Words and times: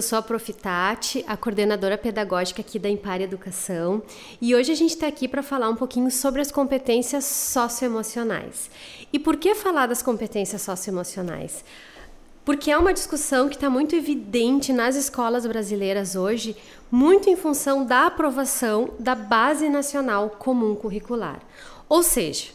Eu 0.00 0.02
sou 0.02 0.18
a 0.18 0.22
Profitati, 0.22 1.22
a 1.28 1.36
coordenadora 1.36 1.98
pedagógica 1.98 2.62
aqui 2.62 2.78
da 2.78 2.88
Impar 2.88 3.20
Educação, 3.20 4.02
e 4.40 4.54
hoje 4.54 4.72
a 4.72 4.74
gente 4.74 4.92
está 4.92 5.06
aqui 5.06 5.28
para 5.28 5.42
falar 5.42 5.68
um 5.68 5.76
pouquinho 5.76 6.10
sobre 6.10 6.40
as 6.40 6.50
competências 6.50 7.26
socioemocionais. 7.26 8.70
E 9.12 9.18
por 9.18 9.36
que 9.36 9.54
falar 9.54 9.88
das 9.88 10.00
competências 10.00 10.62
socioemocionais? 10.62 11.62
Porque 12.46 12.70
é 12.70 12.78
uma 12.78 12.94
discussão 12.94 13.50
que 13.50 13.56
está 13.56 13.68
muito 13.68 13.94
evidente 13.94 14.72
nas 14.72 14.96
escolas 14.96 15.44
brasileiras 15.44 16.16
hoje, 16.16 16.56
muito 16.90 17.28
em 17.28 17.36
função 17.36 17.84
da 17.84 18.06
aprovação 18.06 18.94
da 18.98 19.14
Base 19.14 19.68
Nacional 19.68 20.30
Comum 20.30 20.74
Curricular. 20.74 21.40
Ou 21.90 22.02
seja, 22.02 22.46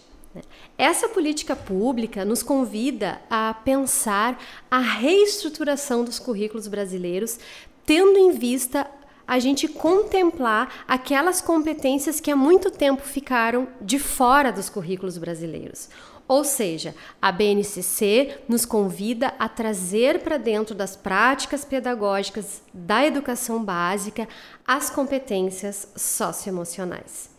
essa 0.77 1.09
política 1.09 1.55
pública 1.55 2.25
nos 2.25 2.43
convida 2.43 3.21
a 3.29 3.53
pensar 3.53 4.39
a 4.69 4.79
reestruturação 4.79 6.03
dos 6.03 6.19
currículos 6.19 6.67
brasileiros, 6.67 7.39
tendo 7.85 8.17
em 8.17 8.31
vista 8.31 8.89
a 9.27 9.39
gente 9.39 9.67
contemplar 9.67 10.83
aquelas 10.87 11.41
competências 11.41 12.19
que 12.19 12.29
há 12.29 12.35
muito 12.35 12.69
tempo 12.69 13.01
ficaram 13.01 13.67
de 13.81 13.97
fora 13.97 14.51
dos 14.51 14.69
currículos 14.69 15.17
brasileiros. 15.17 15.89
Ou 16.27 16.43
seja, 16.43 16.95
a 17.21 17.31
BNCC 17.31 18.39
nos 18.47 18.65
convida 18.65 19.33
a 19.37 19.47
trazer 19.47 20.21
para 20.21 20.37
dentro 20.37 20.73
das 20.73 20.95
práticas 20.95 21.63
pedagógicas 21.63 22.63
da 22.73 23.05
educação 23.05 23.63
básica 23.63 24.27
as 24.65 24.89
competências 24.89 25.87
socioemocionais. 25.95 27.34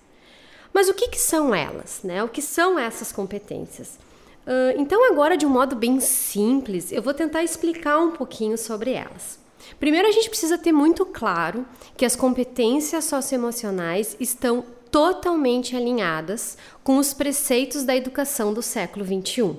Mas 0.77 0.91
o 0.91 0.93
que, 0.93 1.09
que 1.09 1.19
são 1.19 1.55
elas? 1.55 2.01
Né? 2.05 2.23
O 2.23 2.29
que 2.29 2.43
são 2.43 2.79
essas 2.79 3.11
competências? 3.11 3.99
Uh, 4.47 4.79
então, 4.79 5.11
agora, 5.11 5.35
de 5.35 5.47
um 5.47 5.49
modo 5.49 5.75
bem 5.75 6.01
simples, 6.01 6.93
eu 6.93 7.01
vou 7.01 7.15
tentar 7.15 7.43
explicar 7.43 7.99
um 7.99 8.11
pouquinho 8.11 8.59
sobre 8.59 8.91
elas. 8.91 9.39
Primeiro, 9.81 10.07
a 10.07 10.11
gente 10.11 10.29
precisa 10.29 10.59
ter 10.59 10.73
muito 10.73 11.07
claro 11.07 11.65
que 11.97 12.05
as 12.05 12.15
competências 12.15 13.07
socioemocionais 13.07 14.19
estão 14.21 14.63
totalmente 14.91 15.75
alinhadas 15.75 16.59
com 16.85 16.99
os 16.99 17.15
preceitos 17.15 17.83
da 17.83 17.97
educação 17.97 18.53
do 18.53 18.61
século 18.61 19.03
XXI. 19.03 19.57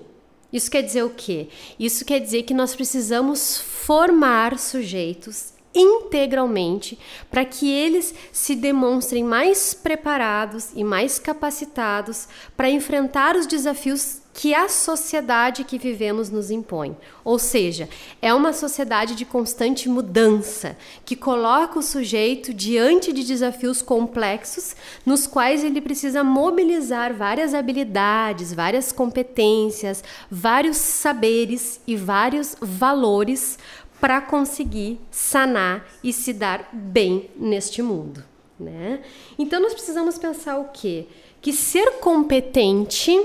Isso 0.54 0.70
quer 0.70 0.84
dizer 0.84 1.02
o 1.02 1.10
quê? 1.10 1.48
Isso 1.80 2.06
quer 2.06 2.20
dizer 2.20 2.44
que 2.44 2.54
nós 2.54 2.76
precisamos 2.76 3.58
formar 3.58 4.60
sujeitos 4.60 5.57
integralmente 5.80 6.98
para 7.30 7.46
que 7.46 7.70
eles 7.70 8.14
se 8.32 8.56
demonstrem 8.56 9.24
mais 9.24 9.74
preparados 9.74 10.70
e 10.76 10.84
mais 10.84 11.20
capacitados 11.20 12.28
para 12.56 12.70
enfrentar 12.70 13.36
os 13.36 13.46
desafios 13.46 14.22
que 14.38 14.54
a 14.54 14.70
sociedade 14.70 15.64
que 15.64 15.80
vivemos 15.80 16.30
nos 16.30 16.52
impõe. 16.52 16.96
Ou 17.24 17.40
seja, 17.40 17.90
é 18.22 18.32
uma 18.32 18.54
sociedade 18.54 19.16
de 19.16 19.26
constante 19.26 19.90
mudança, 19.90 20.78
que 21.04 21.16
coloca 21.16 21.80
o 21.80 21.82
sujeito 21.82 22.54
diante 22.54 23.12
de 23.12 23.24
desafios 23.24 23.82
complexos, 23.82 24.76
nos 25.04 25.26
quais 25.26 25.64
ele 25.64 25.82
precisa 25.82 26.24
mobilizar 26.24 27.16
várias 27.16 27.56
habilidades, 27.56 28.54
várias 28.54 28.92
competências, 28.92 30.04
vários 30.30 30.78
saberes 30.78 31.82
e 31.88 31.96
vários 31.96 32.56
valores 32.62 33.58
para 34.00 34.22
conseguir 34.22 35.00
sanar 35.10 35.86
e 36.04 36.14
se 36.14 36.34
dar 36.34 36.70
bem 36.72 37.30
neste 37.36 37.82
mundo. 37.82 38.24
Né? 38.60 39.02
Então 39.38 39.62
nós 39.62 39.74
precisamos 39.74 40.18
pensar 40.18 40.58
o 40.58 40.70
quê? 40.70 41.06
Que 41.42 41.54
ser 41.54 42.00
competente, 42.00 43.16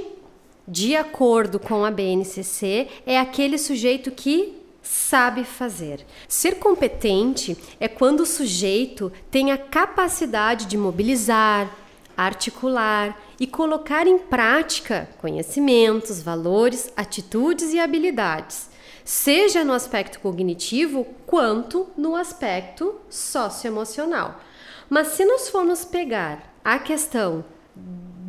de 0.69 0.95
acordo 0.95 1.59
com 1.59 1.85
a 1.85 1.91
BNCC, 1.91 2.89
é 3.07 3.19
aquele 3.19 3.59
sujeito 3.59 4.11
que 4.11 4.55
sabe 4.83 5.45
fazer. 5.45 6.05
Ser 6.29 6.57
competente 6.57 7.57
é 7.81 7.89
quando 7.89 8.21
o 8.21 8.27
sujeito 8.27 9.11
tem 9.31 9.53
a 9.53 9.59
capacidade 9.59 10.67
de 10.67 10.77
mobilizar, 10.77 11.75
articular 12.17 13.19
e 13.41 13.47
colocar 13.47 14.07
em 14.07 14.19
prática 14.19 15.09
conhecimentos, 15.19 16.21
valores, 16.21 16.93
atitudes 16.95 17.73
e 17.73 17.79
habilidades 17.79 18.73
seja 19.05 19.65
no 19.65 19.73
aspecto 19.73 20.21
cognitivo 20.21 21.05
quanto 21.27 21.89
no 21.97 22.15
aspecto 22.17 23.01
socioemocional. 23.09 24.41
Mas 24.89 25.09
se 25.09 25.25
nós 25.25 25.49
formos 25.49 25.85
pegar 25.85 26.55
a 26.65 26.79
questão 26.79 27.45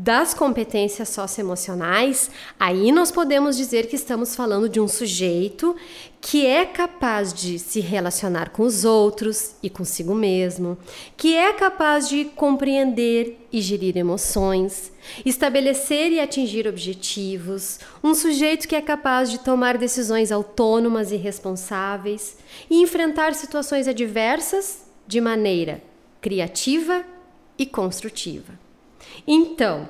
das 0.03 0.33
competências 0.33 1.07
socioemocionais, 1.07 2.29
aí 2.59 2.91
nós 2.91 3.09
podemos 3.09 3.55
dizer 3.55 3.87
que 3.87 3.95
estamos 3.95 4.35
falando 4.35 4.67
de 4.67 4.81
um 4.81 4.87
sujeito 4.87 5.77
que 6.19 6.45
é 6.45 6.65
capaz 6.65 7.33
de 7.33 7.57
se 7.57 7.79
relacionar 7.79 8.49
com 8.49 8.63
os 8.63 8.83
outros 8.83 9.55
e 9.63 9.69
consigo 9.69 10.13
mesmo, 10.13 10.77
que 11.15 11.37
é 11.37 11.53
capaz 11.53 12.09
de 12.09 12.25
compreender 12.25 13.47
e 13.49 13.61
gerir 13.61 13.95
emoções, 13.95 14.91
estabelecer 15.25 16.11
e 16.11 16.19
atingir 16.19 16.67
objetivos, 16.67 17.79
um 18.03 18.13
sujeito 18.13 18.67
que 18.67 18.75
é 18.75 18.81
capaz 18.81 19.31
de 19.31 19.39
tomar 19.39 19.77
decisões 19.77 20.33
autônomas 20.33 21.13
e 21.13 21.15
responsáveis 21.15 22.35
e 22.69 22.81
enfrentar 22.81 23.33
situações 23.33 23.87
adversas 23.87 24.83
de 25.07 25.21
maneira 25.21 25.81
criativa 26.19 27.05
e 27.57 27.65
construtiva. 27.65 28.63
Então, 29.27 29.87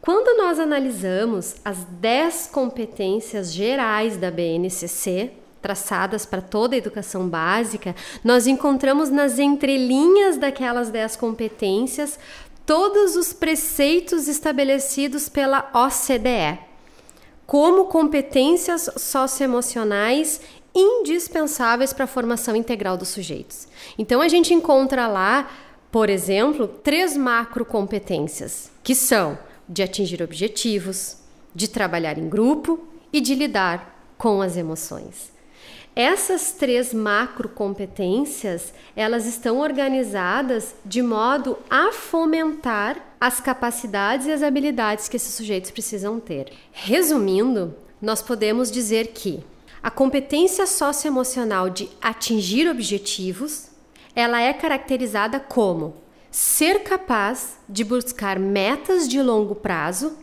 quando 0.00 0.38
nós 0.38 0.58
analisamos 0.58 1.56
as 1.64 1.84
10 1.84 2.48
competências 2.52 3.52
gerais 3.52 4.16
da 4.16 4.30
BNCC, 4.30 5.32
traçadas 5.60 6.24
para 6.24 6.40
toda 6.40 6.76
a 6.76 6.78
educação 6.78 7.28
básica, 7.28 7.94
nós 8.22 8.46
encontramos 8.46 9.10
nas 9.10 9.38
entrelinhas 9.38 10.36
daquelas 10.36 10.90
10 10.90 11.16
competências 11.16 12.18
todos 12.64 13.16
os 13.16 13.32
preceitos 13.32 14.28
estabelecidos 14.28 15.28
pela 15.28 15.70
OCDE 15.72 16.66
como 17.46 17.86
competências 17.86 18.90
socioemocionais 18.96 20.40
indispensáveis 20.74 21.92
para 21.92 22.04
a 22.04 22.08
formação 22.08 22.54
integral 22.54 22.96
dos 22.96 23.08
sujeitos. 23.08 23.66
Então 23.96 24.20
a 24.20 24.28
gente 24.28 24.52
encontra 24.52 25.06
lá 25.06 25.48
por 25.90 26.10
exemplo, 26.10 26.66
três 26.68 27.16
macrocompetências, 27.16 28.70
que 28.82 28.94
são 28.94 29.38
de 29.68 29.82
atingir 29.82 30.22
objetivos, 30.22 31.18
de 31.54 31.68
trabalhar 31.68 32.18
em 32.18 32.28
grupo 32.28 32.86
e 33.12 33.20
de 33.20 33.34
lidar 33.34 34.14
com 34.18 34.40
as 34.40 34.56
emoções. 34.56 35.34
Essas 35.94 36.52
três 36.52 36.92
macrocompetências, 36.92 38.74
elas 38.94 39.24
estão 39.24 39.60
organizadas 39.60 40.74
de 40.84 41.00
modo 41.00 41.56
a 41.70 41.90
fomentar 41.90 43.02
as 43.18 43.40
capacidades 43.40 44.26
e 44.26 44.32
as 44.32 44.42
habilidades 44.42 45.08
que 45.08 45.16
esses 45.16 45.32
sujeitos 45.32 45.70
precisam 45.70 46.20
ter. 46.20 46.52
Resumindo, 46.70 47.74
nós 48.00 48.20
podemos 48.20 48.70
dizer 48.70 49.06
que 49.08 49.42
a 49.82 49.90
competência 49.90 50.66
socioemocional 50.66 51.70
de 51.70 51.88
atingir 52.02 52.68
objetivos 52.68 53.68
ela 54.16 54.40
é 54.40 54.54
caracterizada 54.54 55.38
como 55.38 55.94
ser 56.30 56.82
capaz 56.82 57.58
de 57.68 57.84
buscar 57.84 58.38
metas 58.38 59.06
de 59.06 59.20
longo 59.20 59.54
prazo 59.54 60.16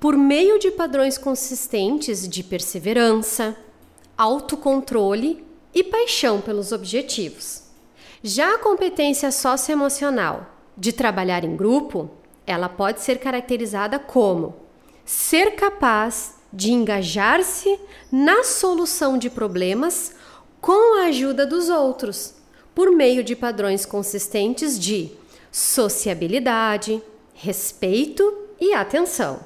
por 0.00 0.16
meio 0.16 0.58
de 0.58 0.70
padrões 0.70 1.18
consistentes 1.18 2.26
de 2.26 2.42
perseverança, 2.42 3.54
autocontrole 4.16 5.44
e 5.74 5.84
paixão 5.84 6.40
pelos 6.40 6.72
objetivos. 6.72 7.64
Já 8.22 8.54
a 8.54 8.58
competência 8.58 9.30
socioemocional 9.30 10.46
de 10.76 10.92
trabalhar 10.92 11.44
em 11.44 11.54
grupo, 11.54 12.10
ela 12.46 12.68
pode 12.68 13.02
ser 13.02 13.18
caracterizada 13.18 13.98
como 13.98 14.54
ser 15.04 15.54
capaz 15.54 16.36
de 16.50 16.72
engajar-se 16.72 17.78
na 18.10 18.42
solução 18.42 19.18
de 19.18 19.28
problemas 19.28 20.14
com 20.60 20.98
a 21.00 21.06
ajuda 21.06 21.44
dos 21.46 21.68
outros, 21.68 22.34
por 22.74 22.90
meio 22.90 23.22
de 23.22 23.36
padrões 23.36 23.86
consistentes 23.86 24.78
de 24.78 25.10
sociabilidade, 25.50 27.02
respeito 27.34 28.36
e 28.60 28.72
atenção. 28.72 29.40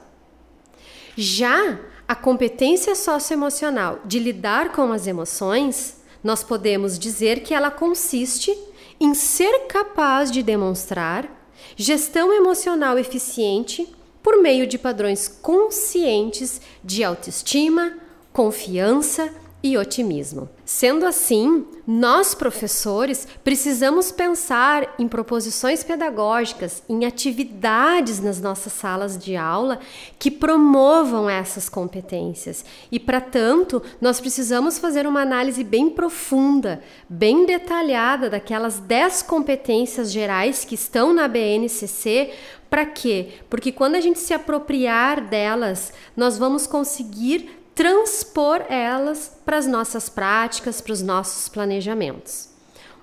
Já 1.17 1.79
a 2.07 2.15
competência 2.15 2.95
socioemocional 2.95 4.01
de 4.05 4.19
lidar 4.19 4.73
com 4.73 4.93
as 4.93 5.07
emoções, 5.07 5.99
nós 6.25 6.43
podemos 6.43 6.99
dizer 6.99 7.41
que 7.41 7.53
ela 7.53 7.71
consiste 7.71 8.57
em 9.01 9.15
ser 9.15 9.67
capaz 9.67 10.31
de 10.31 10.43
demonstrar 10.43 11.29
gestão 11.77 12.33
emocional 12.33 12.99
eficiente 12.99 13.87
por 14.23 14.41
meio 14.43 14.67
de 14.67 14.79
padrões 14.79 15.29
conscientes 15.29 16.61
de 16.83 17.05
autoestima, 17.05 17.95
confiança 18.33 19.33
e 19.63 19.77
otimismo. 19.77 20.49
Sendo 20.65 21.05
assim, 21.05 21.67
nós 21.87 22.35
professores 22.35 23.27
precisamos 23.43 24.13
pensar 24.13 24.95
em 24.99 25.09
proposições 25.09 25.83
pedagógicas, 25.83 26.83
em 26.89 27.05
atividades 27.05 28.21
nas 28.21 28.41
nossas 28.41 28.73
salas 28.73 29.19
de 29.19 29.35
aula 29.35 29.81
que 30.19 30.31
promovam 30.31 31.29
essas 31.29 31.69
competências. 31.69 32.65
E 32.93 33.01
para 33.01 33.21
tanto, 33.21 33.83
nós 34.01 34.21
precisamos 34.21 34.79
fazer 34.79 35.07
uma 35.07 35.23
análise 35.23 35.65
bem 35.65 35.91
profunda, 35.91 36.81
bem 37.09 37.45
detalhada 37.45 38.31
daquelas 38.31 38.79
10 38.79 39.23
competências 39.23 40.13
gerais 40.13 40.65
que 40.65 40.77
estão 40.77 41.13
na 41.13 41.27
BNCC 41.27 42.31
para 42.71 42.85
quê? 42.85 43.29
Porque 43.49 43.73
quando 43.73 43.95
a 43.95 44.01
gente 44.01 44.19
se 44.19 44.35
apropriar 44.35 45.27
delas, 45.27 45.93
nós 46.15 46.37
vamos 46.37 46.67
conseguir 46.67 47.58
transpor 47.79 48.65
elas 48.69 49.41
para 49.45 49.57
as 49.57 49.65
nossas 49.65 50.09
práticas, 50.09 50.81
para 50.81 50.93
os 50.93 51.01
nossos 51.01 51.49
planejamentos. 51.49 52.49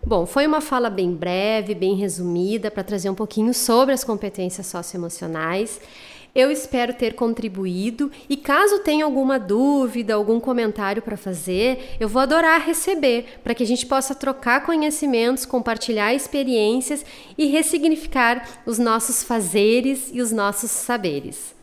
Bom, 0.06 0.26
foi 0.26 0.46
uma 0.46 0.60
fala 0.60 0.90
bem 0.90 1.16
breve, 1.16 1.74
bem 1.74 1.96
resumida, 1.96 2.70
para 2.70 2.84
trazer 2.84 3.10
um 3.10 3.16
pouquinho 3.16 3.54
sobre 3.54 3.94
as 3.94 4.04
competências 4.04 4.68
socioemocionais. 4.68 5.80
Eu 6.36 6.52
espero 6.52 6.94
ter 6.94 7.16
contribuído 7.16 8.12
e 8.28 8.36
caso 8.36 8.80
tenha 8.80 9.06
alguma 9.06 9.40
dúvida, 9.40 10.14
algum 10.14 10.42
comentário 10.42 11.02
para 11.02 11.16
fazer, 11.16 11.96
eu 11.98 12.10
vou 12.10 12.22
adorar 12.22 12.60
receber 12.60 13.40
para 13.46 13.56
que 13.56 13.64
a 13.64 13.68
gente 13.68 13.86
possa 13.86 14.14
trocar 14.14 14.66
conhecimentos, 14.66 15.46
compartilhar 15.46 16.14
experiências 16.14 17.06
e 17.38 17.46
ressignificar 17.46 18.46
os 18.66 18.78
nossos 18.78 19.24
fazeres 19.24 20.10
e 20.12 20.22
os 20.22 20.34
nossos 20.34 20.70
saberes. 20.70 21.55